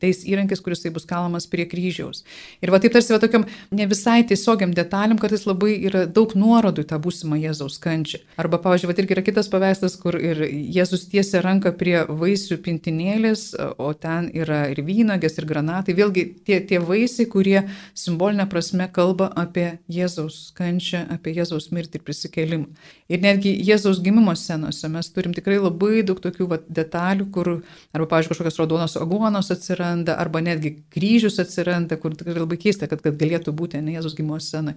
[0.00, 2.22] tais įrankiais, kuris tai bus kalamas prie kryžiaus.
[2.64, 6.32] Ir va taip tarsi va tokiam ne visai tiesiogiam detaliam, kad jis labai yra daug
[6.32, 8.22] nuorodų į tą būsimą Jėzaus kančią.
[8.40, 13.44] Arba, pavyzdžiui, va irgi yra kitas paveikslas, kur ir Jėzus tiesia ranką prie vaisių pintinėlės,
[13.76, 15.98] o ten yra ir vynogės, ir granatai.
[16.00, 17.58] Vėlgi tie, tie vaisiai, kurie
[17.92, 22.90] simbolinė prasme kalba apie Jėzaus kančią, apie Jėzaus mirtį ir prisikėlimą.
[23.12, 28.06] Ir netgi Jėzaus gimimo scenose mes turim tikrai labai daug tokių va, detalių, kur arba,
[28.08, 33.18] pavyzdžiui, kažkokios raudonos aguonos atsiranda, arba netgi kryžius atsiranda, kur tikrai labai keista, kad, kad
[33.20, 34.76] galėtų būti ne Jėzaus gimimo scena.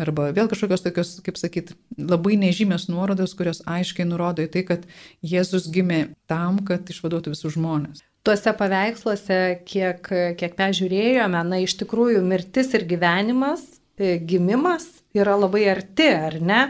[0.00, 4.88] Arba vėl kažkokios tokios, kaip sakyt, labai nežymės nuorodos, kurios aiškiai nurodo į tai, kad
[5.34, 8.00] Jėzus gimė tam, kad išvaduotų visus žmonės.
[8.24, 10.08] Tuose paveiksluose, kiek,
[10.40, 13.66] kiek mes žiūrėjome, na iš tikrųjų mirtis ir gyvenimas,
[13.98, 16.60] gimimas yra labai arti, ar ne?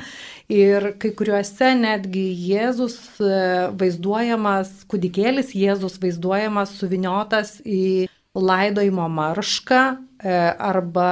[0.53, 3.39] Ir kai kuriuose netgi Jėzus e,
[3.81, 11.09] vaizduojamas, kūdikėlis Jėzus vaizduojamas suviniotas į laidojimo maršką e, arba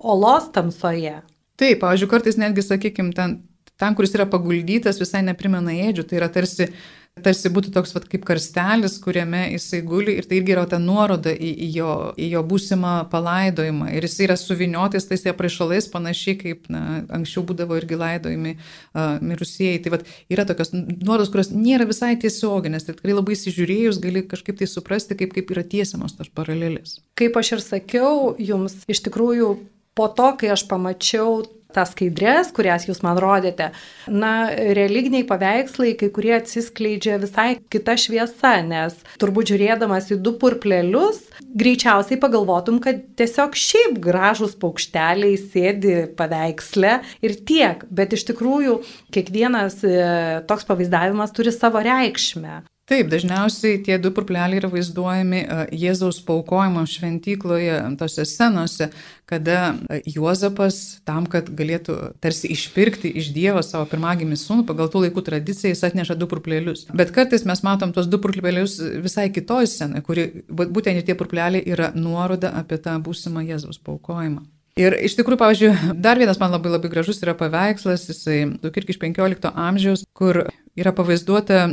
[0.00, 1.18] olos tamsoje.
[1.60, 3.36] Taip, pavyzdžiui, kartais netgi, sakykime, ten,
[3.76, 6.70] ten, kuris yra paguldytas, visai neprimena ėdžių, tai yra tarsi
[7.24, 11.32] tarsi būtų toks vat, kaip karstelis, kuriame jisai guli ir tai irgi yra ta nuoroda
[11.32, 13.90] į, į, jo, į jo būsimą palaidojimą.
[13.96, 19.82] Ir jisai yra suviniotis tais apraišalais panašiai kaip na, anksčiau būdavo irgi laidojami uh, mirusieji.
[19.84, 24.60] Tai vat, yra tokios nuorodos, kurios nėra visai tiesioginės, tai tikrai labai įsižiūrėjus gali kažkaip
[24.60, 26.98] tai suprasti, kaip, kaip yra tiesiamos tos paralelės.
[27.20, 29.54] Kaip aš ir sakiau, jums iš tikrųjų
[29.98, 31.42] po to, kai aš pamačiau
[31.74, 33.70] tas skaidrės, kurias jūs man rodėte,
[34.10, 41.22] na, religiniai paveikslai, kai kurie atsiskleidžia visai kita šviesa, nes turbūt žiūrėdamas į du purplelius,
[41.40, 48.80] greičiausiai pagalvotum, kad tiesiog šiaip gražus paukšteliai sėdi paveiksle ir tiek, bet iš tikrųjų
[49.14, 49.96] kiekvienas e,
[50.50, 52.60] toks pavaizdavimas turi savo reikšmę.
[52.90, 58.88] Taip, dažniausiai tie du purpleliai yra vaizduojami e, Jėzaus paukojimo šventykloje, tose scenose,
[59.30, 65.04] kada e, Juozapas tam, kad galėtų tarsi išpirkti iš Dievo savo pirmagimį sūnų, pagal tų
[65.06, 66.88] laikų tradiciją jis atneša du purplelius.
[66.90, 71.92] Bet kartais mes matom tos du purplelius visai kitoj scenoje, kuri būtent tie purpleliai yra
[71.94, 74.42] nuoroda apie tą būsimą Jėzaus paukojimą.
[74.80, 79.00] Ir iš tikrųjų, pavyzdžiui, dar vienas man labai labai gražus yra paveikslas, jisai irgi iš
[79.02, 80.46] 15 amžiaus, kur
[80.78, 81.66] yra pavaizduota,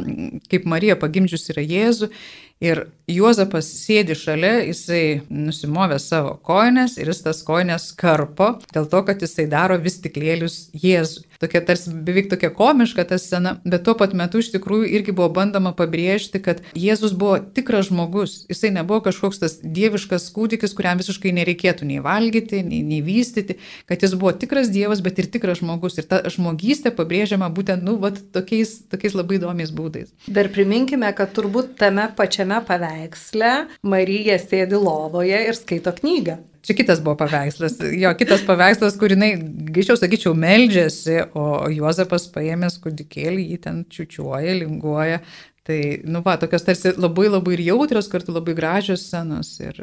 [0.51, 2.11] kaip Marija pagimdžius yra Jėzų
[2.57, 9.01] Ir Juozapas sėdi šalia, jisai nusimovė savo koinės ir jis tas koinės karpo dėl to,
[9.05, 11.27] kad jisai daro vis tiklėlius Jėzui.
[11.41, 15.29] Tokia tarsi beveik tokia komiška ta scena, bet tuo pat metu iš tikrųjų irgi buvo
[15.33, 18.39] bandoma pabrėžti, kad Jėzus buvo tikras žmogus.
[18.49, 24.03] Jisai nebuvo kažkoks tas dieviškas kūdikis, kuriam visiškai nereikėtų nei valgyti, nei, nei vystyti, kad
[24.03, 25.99] jis buvo tikras Dievas, bet ir tikras žmogus.
[26.01, 30.11] Ir ta žmogystė pabrėžiama būtent, nu, vat, tokiais, tokiais labai įdomiais būdais.
[30.27, 33.53] Dar priminkime, kad turbūt tame pačiame paveiksle
[33.85, 36.39] Marija sėdi lovoje ir skaito knygą.
[36.67, 37.77] Čia kitas buvo paveikslas.
[37.95, 39.29] Jo, kitas paveikslas, kur jinai,
[39.71, 45.21] greičiau sakyčiau, meldžiasi, o Juozapas paėmęs kudikėlį, jį ten čiučiuoja, linguoja.
[45.67, 49.53] Tai, nu va, tokios tarsi labai labai ir jautrios, kartu labai gražios scenos.
[49.63, 49.79] Ir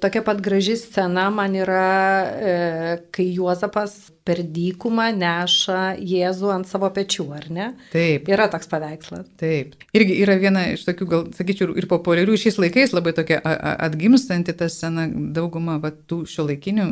[0.00, 1.88] Tokia pat graži scena man yra,
[2.24, 2.54] e,
[3.14, 3.96] kai Juozapas
[4.28, 7.68] per dykumą neša Jėzų ant savo pečių, ar ne?
[7.92, 8.28] Taip.
[8.28, 9.26] Yra toks paveikslas.
[9.40, 9.74] Taip.
[9.96, 13.40] Irgi yra viena iš tokių, gal sakyčiau, ir populiarių šiais laikais labai tokia
[13.88, 16.88] atgimstanti ta scena dauguma va, tų šio laikinių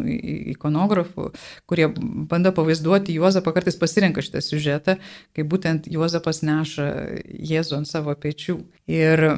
[0.57, 1.31] ikonografų,
[1.69, 1.91] kurie
[2.31, 4.97] bando pavaizduoti Juozapą, kartais pasirenka šitą siužetą,
[5.37, 6.93] kai būtent Juozapas neša
[7.53, 8.63] Jėzų ant savo pečių.
[8.89, 9.29] Ir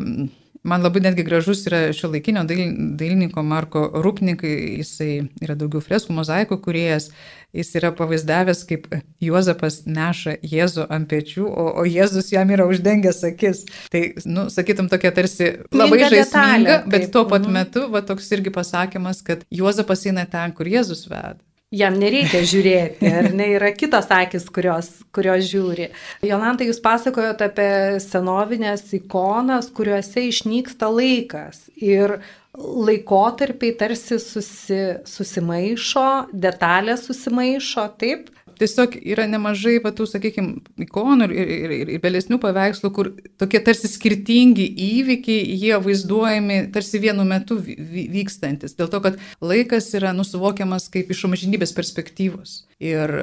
[0.67, 5.11] Man labai netgi gražus yra šio laikinio dailininko Marko Rupnikai, jisai
[5.45, 7.09] yra daugiau freskų, mozaikų kuriejas,
[7.57, 8.89] jis yra pavaizdavęs, kaip
[9.23, 13.65] Juozapas neša Jėzų ant pečių, o, o Jėzus jam yra uždengęs akis.
[13.93, 17.59] Tai, nu, sakytum, tokia tarsi labai žaisminga, bet tuo pat mhm.
[17.61, 21.39] metu, va toks irgi pasakymas, kad Juozapas eina ten, kur Jėzus veda
[21.75, 25.91] jam nereikia žiūrėti, ar ne, yra kitos akis, kurios, kurios žiūri.
[26.25, 27.71] Jolanta, jūs pasakojote apie
[28.03, 32.19] senovinės ikonas, kuriuose išnyksta laikas ir
[32.59, 38.33] laikotarpiai tarsi susi, susimaišo, detalės susimaišo, taip?
[38.61, 43.61] Tiesiog yra nemažai, va, tų, sakykime, ikonų ir, ir, ir, ir vėlesnių paveikslų, kur tokie
[43.65, 48.77] tarsi skirtingi įvykiai, jie vaizduojami tarsi vienu metu vykstantis.
[48.79, 52.63] Dėl to, kad laikas yra nusuvokiamas kaip iš amžinybės perspektyvos.
[52.83, 53.15] Ir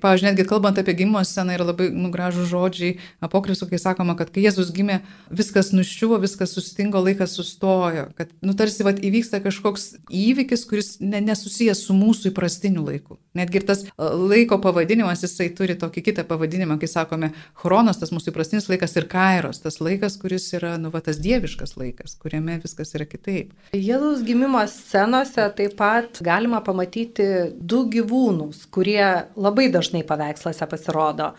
[0.00, 4.44] Pavyzdžiui, netgi kalbant apie gimimo sceną yra labai nugražų žodžiai apokrifų, kai sakoma, kad kai
[4.46, 10.64] Jėzus gimė, viskas nuščiuvo, viskas sustingo, laikas sustojo, kad nu, tarsi vat, įvyksta kažkoks įvykis,
[10.70, 13.18] kuris ne, nesusijęs su mūsų įprastiniu laiku.
[13.36, 18.10] Netgi ir tas e, laiko pavadinimas, jisai turi tokį kitą pavadinimą, kai sakome, chronos, tas
[18.14, 22.58] mūsų įprastinis laikas ir kairos, tas laikas, kuris yra, nu, va, tas dieviškas laikas, kuriame
[22.62, 23.52] viskas yra kitaip.
[23.76, 31.34] Jėzaus gimimo scenose taip pat galima pamatyti du gyvūnus, kurie labai dažnai dažnai paveiksluose pasirodo.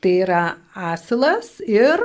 [0.00, 2.00] Tai yra asilas ir,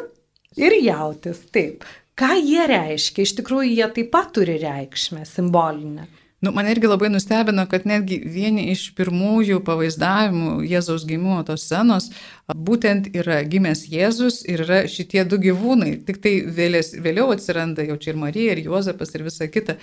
[0.56, 1.44] ir jautis.
[1.52, 1.84] Taip.
[2.16, 3.24] Ką jie reiškia?
[3.24, 6.08] Iš tikrųjų, jie taip pat turi reikšmę simbolinę.
[6.40, 12.10] Nu, man irgi labai nustebino, kad netgi vieni iš pirmųjų pavaizdavimų Jėzaus gimimo tos scenos
[12.56, 16.00] būtent yra gimęs Jėzus ir yra šitie du gyvūnai.
[16.08, 19.78] Tik tai vėlės, vėliau atsiranda jau čia ir Marija, ir Juozapas, ir visa kita.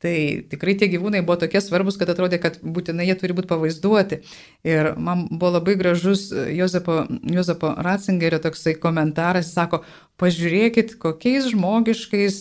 [0.00, 0.14] Tai
[0.48, 4.20] tikrai tie gyvūnai buvo tokie svarbus, kad atrodė, kad būtinai jie turi būti pavaizduoti.
[4.68, 9.82] Ir man buvo labai gražus Jozapo, Jozapo Ratzingerio toksai komentaras, jis sako,
[10.20, 12.40] pažiūrėkit, kokiais žmogiškais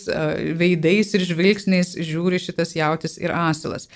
[0.60, 3.88] veidais ir žvilgsniais žiūri šitas jautis ir asilas.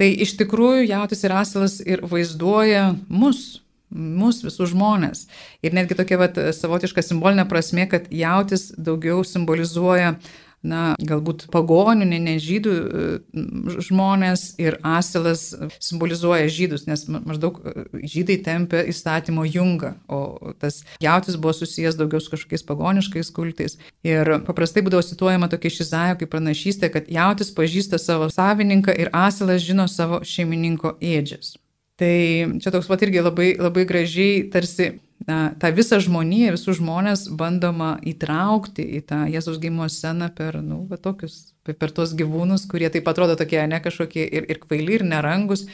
[0.00, 5.26] Tai iš tikrųjų jautis ir asilas ir vaizduoja mus, mus visus žmonės.
[5.66, 10.16] Ir netgi tokia vat, savotiška simbolinė prasme, kad jautis daugiau simbolizuoja
[10.60, 12.72] na, galbūt pagonių, ne, ne žydų
[13.86, 15.50] žmonės ir asilas
[15.80, 22.20] simbolizuoja žydus, nes maždaug e, žydai tempia įstatymo jungą, o tas jautis buvo susijęs daugiau
[22.20, 23.78] su kažkokiais pagoniškais kultais.
[24.06, 29.12] Ir paprastai būdavo situojama tokia iš Izaijo kaip pranašystė, kad jautis pažįsta savo savininką ir
[29.16, 31.56] asilas žino savo šeimininko ėdžias.
[32.00, 32.16] Tai
[32.64, 34.94] čia toks pat irgi labai, labai gražiai tarsi
[35.28, 40.82] na, tą visą žmoniją, visus žmonės bandoma įtraukti į tą Jėzaus gimimo sceną per, nu,
[40.88, 45.04] va, tokius, per, tos gyvūnus, kurie taip atrodo tokie, ne kažkokie ir, ir kvaili, ir
[45.10, 45.66] nerangus,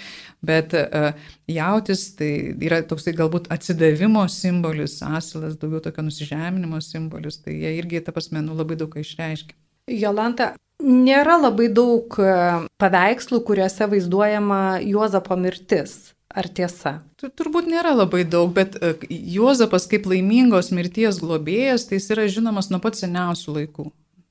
[0.42, 1.12] bet uh,
[1.50, 8.02] jautis tai yra toksai galbūt atsidavimo simbolis, asilas daugiau tokio nusižeminimo simbolis, tai jie irgi,
[8.02, 9.54] ta prasme, nu, labai daug ką išreiškia.
[9.94, 12.34] Jolanta, nėra labai daug e,
[12.82, 16.15] paveikslų, kuriuose vaizduojama Juozapo mirtis.
[16.36, 16.98] Ar tiesa?
[17.16, 18.92] Turbūt nėra labai daug, bet e,
[19.36, 23.86] Juozapas kaip laimingos mirties globėjas, tai jis yra žinomas nuo pat seniausių laikų.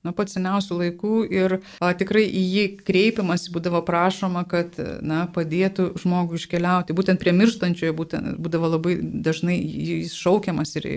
[0.05, 5.91] Nuo pat seniausių laikų ir a, tikrai į jį kreipiamas būdavo prašoma, kad na, padėtų
[6.01, 6.95] žmogui iškeliauti.
[6.97, 10.91] Būtent prie mirštančiojo būtent, būdavo labai dažnai jis šaukiamas ir,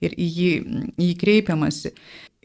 [0.00, 0.54] ir į jį,
[0.96, 1.94] į jį kreipiamasi.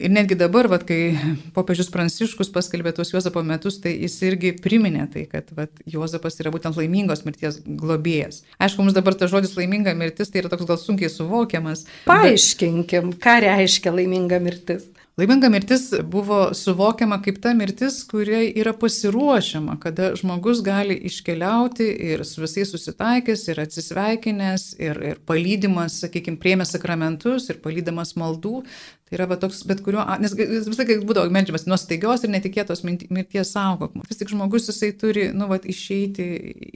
[0.01, 1.13] Ir netgi dabar, vat, kai
[1.55, 6.53] popiežius Pranciškus paskelbė tuos Juozapo metus, tai jis irgi priminė tai, kad vat, Juozapas yra
[6.53, 8.41] būtent laimingos mirties globėjas.
[8.57, 11.85] Aišku, mums dabar tas žodis laiminga mirtis tai yra toks gal sunkiai suvokiamas.
[12.09, 13.21] Paaiškinkim, bet...
[13.21, 14.89] ką reiškia laiminga mirtis.
[15.21, 22.23] Laiminga mirtis buvo suvokiama kaip ta mirtis, kuriai yra pasiruošiama, kada žmogus gali iškeliauti ir
[22.25, 28.63] su visais susitaikęs, ir atsisveikinęs, ir, ir palydimas, sakykime, priemė sakramentus, ir palydamas maldų.
[29.05, 32.81] Tai yra va, toks, bet kuriuo, nes visą laiką būdavo medžiamas nuo staigios ir netikėtos
[32.87, 34.07] mirties saugokimo.
[34.09, 36.31] Vis tik žmogus jisai turi, nu, va, išeiti,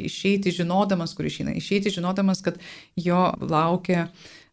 [0.05, 2.62] išeiti žinodamas, kur išeina, išeiti žinodamas, kad
[2.93, 4.12] jo laukia,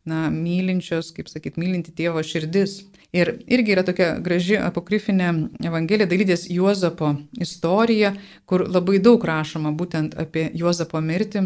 [0.08, 2.80] na, mylinčios, kaip sakyt, mylinti tėvo širdis.
[3.12, 5.26] Ir irgi yra tokia graži apokrifinė
[5.68, 7.10] evangelija, dalydės Juozapo
[7.44, 8.14] istorija,
[8.48, 11.42] kur labai daug rašoma būtent apie Juozapo mirtį.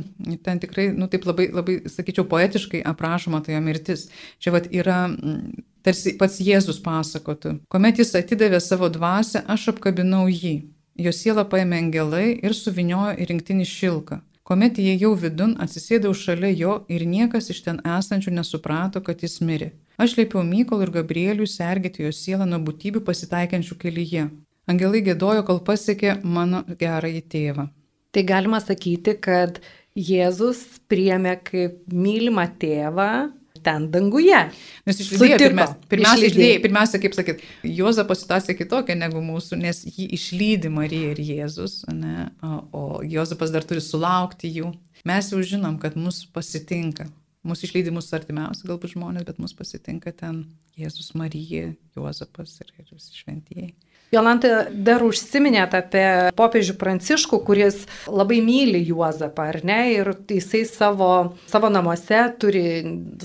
[0.46, 4.06] Ten tikrai, nu taip labai, labai, sakyčiau, poetiškai aprašoma tai jo mirtis.
[4.38, 5.00] Čia vad yra
[5.82, 7.56] tarsi pats Jėzus pasakotų.
[7.74, 10.54] Komet jis atidavė savo dvasę, aš apkabinau jį.
[11.02, 14.22] Jo sielą paėmė angelai ir suviniojo į rinktinį šilką.
[14.46, 19.72] Komet įėjau vidun, atsisėdau šalia jo ir niekas iš ten esančių nesuprato, kad jis mirė.
[19.98, 24.28] Aš liepiau Mykol ir Gabrieliui sergėti jo sielą nuo būtybių pasitaikiančių kelyje.
[24.70, 27.66] Angelai gėdojo, kol pasiekė mano gerąjį tėvą.
[28.14, 29.58] Tai galima sakyti, kad
[29.98, 33.10] Jėzus priemė kaip mylimą tėvą
[33.66, 34.38] ten danguje.
[34.86, 40.08] Nes išlydėjo, pirmiausia, pirmiausia, išlydėjo, pirmiausia, kaip sakyt, Jozapo situacija kitokia negu mūsų, nes jį
[40.16, 44.72] išlydi Marija ir Jėzus, ne, o, Jozapas dar turi sulaukti jų.
[45.06, 47.10] Mes jau žinom, kad mus pasitinka
[47.46, 50.40] Mūsų išlydi mūsų artimiausi galbūt žmonės, bet mus pasitinka ten
[50.78, 53.68] Jėzus Marija, Juozapas ir, ir visi šventieji.
[54.14, 56.06] Jolanta, dar užsiminėt apie
[56.38, 59.80] popiežių Pranciškų, kuris labai myli Juozapą, ar ne?
[59.96, 61.10] Ir jisai savo,
[61.50, 62.64] savo namuose turi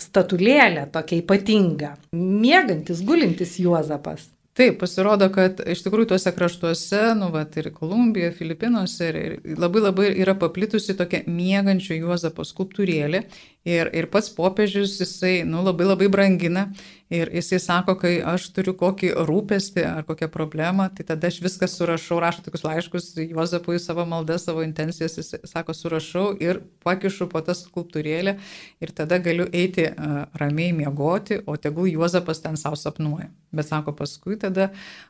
[0.02, 1.96] statulėlę tokia ypatinga.
[2.18, 4.32] Mėgantis, gulintis Juozapas.
[4.52, 9.84] Taip, pasirodo, kad iš tikrųjų tuose kraštuose, nu, va, ir Kolumbijoje, Filipinuose, ir, ir labai
[9.86, 13.24] labai yra paplitusi tokia mėgančio Juozapo skulptūrėlė.
[13.68, 16.72] Ir, ir pats popiežius jisai, nu, labai labai brangina.
[17.12, 21.68] Ir jisai sako, kai aš turiu kokį rūpestį ar kokią problemą, tai tada aš viską
[21.68, 27.42] surašau, rašau tokius laiškus Juozapui savo maldą, savo intencijas, jis sako, surašau ir pakišu po
[27.44, 28.38] tą skulptūrėlę
[28.80, 33.28] ir tada galiu eiti uh, ramiai miegoti, o tegul Juozapas ten savo sapnuoja.
[33.52, 34.70] Bet sako, paskui tada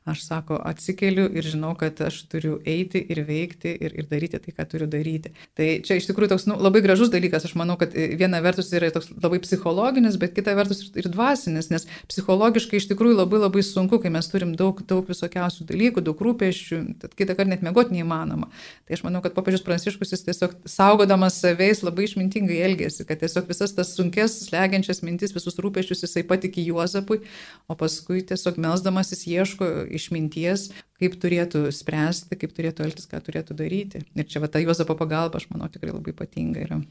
[0.09, 4.55] aš sako, atsikeliu ir žinau, kad aš turiu eiti ir veikti ir, ir daryti tai,
[4.57, 5.35] ką turiu daryti.
[5.53, 7.45] Tai čia iš tikrųjų toks nu, labai gražus dalykas.
[7.45, 11.87] Aš manau, kad viena vertus yra toks labai psichologinis, bet kita vertus ir dvasinis, nes
[12.11, 16.81] psichologiškai iš tikrųjų labai labai sunku, kai mes turim daug, daug visokiausių dalykų, daug rūpeščių,
[17.03, 18.51] tad kitą kartą net mėgoti neįmanoma.
[18.87, 23.49] Tai aš manau, kad popiežius Pranciškus jis tiesiog saugodamas savais labai išmintingai elgėsi, kad tiesiog
[23.51, 27.21] visas tas sunkes, slegiančias mintis, visus rūpeščius jisai patikė Juozapui,
[27.69, 30.69] o paskui tiesiog melsdamas jis ieško išminties,
[31.01, 34.05] kaip turėtų spręsti, kaip turėtų elgtis, ką turėtų daryti.
[34.15, 36.81] Ir čia va ta Juozapo pagalba, aš manau, tikrai labai ypatinga yra.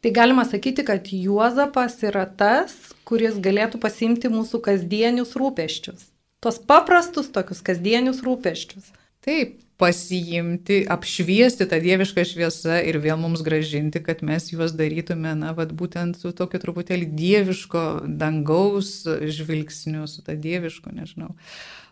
[0.00, 2.72] Tai galima sakyti, kad Juozapas yra tas,
[3.04, 6.06] kuris galėtų pasimti mūsų kasdienius rūpeščius.
[6.40, 8.94] Tos paprastus tokius kasdienius rūpeščius.
[9.20, 15.52] Taip, pasiimti, apšviesti tą dievišką šviesą ir vėl mums gražinti, kad mes juos darytume, na,
[15.56, 17.84] vad būtent su tokiu truputėlį dieviško
[18.20, 21.34] dangaus žvilgsniu, su tą dieviško, nežinau,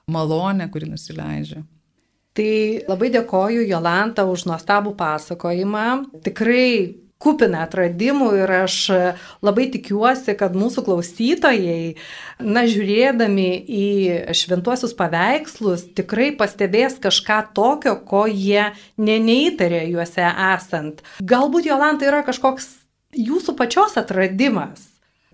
[0.08, 1.64] malonę, kuri nusileidžia.
[2.38, 2.54] Tai
[2.88, 5.86] labai dėkoju Jolanta už nuostabų pasakojimą.
[6.24, 6.68] Tikrai
[7.22, 8.76] kupina atradimų ir aš
[9.44, 11.96] labai tikiuosi, kad mūsų klausytojai,
[12.42, 13.86] na, žiūrėdami į
[14.38, 21.02] šventuosius paveikslus, tikrai pastebės kažką tokio, ko jie ne neįtarė juose esant.
[21.18, 22.70] Galbūt Jolanta yra kažkoks
[23.18, 24.86] jūsų pačios atradimas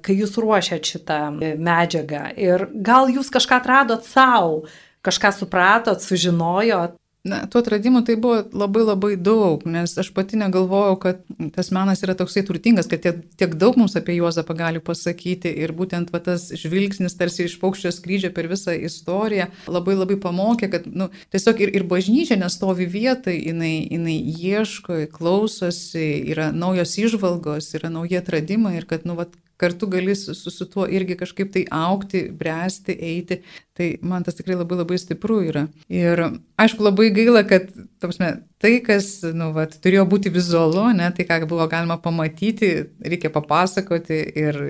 [0.05, 4.64] kai jūs ruošiat šitą medžiagą ir gal jūs kažką atradot savo,
[5.05, 6.99] kažką supratot, sužinojot.
[7.24, 11.22] Na, tų atradimų tai buvo labai labai daug, nes aš pati negalvojau, kad
[11.54, 15.48] tas menas yra toksai turtingas, kad tiek, tiek daug mums apie Juozapą gali pasakyti.
[15.64, 20.68] Ir būtent va, tas žvilgsnis tarsi iš paukščio skrydžio per visą istoriją labai labai pamokė,
[20.74, 27.72] kad nu, tiesiog ir, ir bažnyčia nestovi vietai, jinai, jinai ieško, klausosi, yra naujos išvalgos,
[27.80, 31.64] yra nauji atradimai ir kad nu, va, kartu gali su, su tuo irgi kažkaip tai
[31.70, 33.40] aukti, bręsti, eiti.
[33.74, 35.64] Tai man tas tikrai labai labai stipru yra.
[35.90, 36.20] Ir
[36.62, 38.28] aišku, labai gaila, kad tapsme,
[38.62, 42.70] tai, kas nu, vat, turėjo būti vizualu, ne, tai ką buvo galima pamatyti,
[43.02, 44.61] reikia papasakoti ir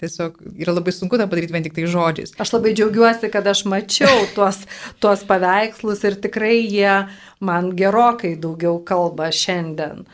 [0.00, 2.32] tiesiog yra labai sunku tą padaryti vien tik tai žodžiais.
[2.40, 4.64] Aš labai džiaugiuosi, kad aš mačiau tuos,
[5.04, 6.96] tuos paveikslus ir tikrai jie
[7.44, 10.06] man gerokai daugiau kalba šiandien.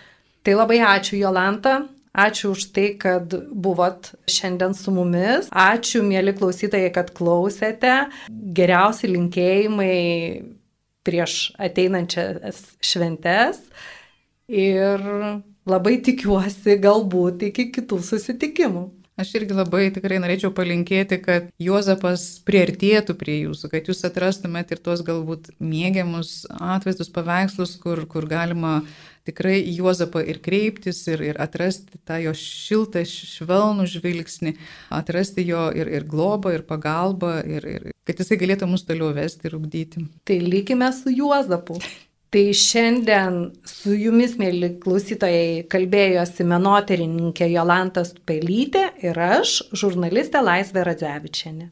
[0.42, 5.48] Tai labai ačiū Jolanta, Ačiū už tai, kad buvot šiandien su mumis.
[5.48, 7.94] Ačiū, mėly klausytojai, kad klausėte.
[8.28, 9.96] Geriausi linkėjimai
[11.08, 13.62] prieš ateinančias šventes.
[14.52, 15.00] Ir
[15.64, 18.90] labai tikiuosi galbūt iki kitų susitikimų.
[19.22, 24.80] Aš irgi labai tikrai norėčiau palinkėti, kad Juozapas priartėtų prie jūsų, kad jūs atrastumėt ir
[24.80, 28.78] tuos galbūt mėgiamus atvaizdus, paveikslus, kur, kur galima
[29.28, 34.54] tikrai į Juozapą ir kreiptis, ir, ir atrasti tą jo šiltą, švelnų žvilgsnį,
[34.94, 39.48] atrasti jo ir, ir globą, ir pagalbą, ir, ir kad jisai galėtų mus toliau vesti
[39.48, 40.06] ir ugdyti.
[40.26, 41.78] Tai likime su Juozapu.
[42.32, 43.34] Tai šiandien
[43.68, 51.68] su jumis, mėly klausytojai, kalbėjosi menoterininkė Jolantas Pelytė ir aš, žurnalistė Laisvė Radzevičiane.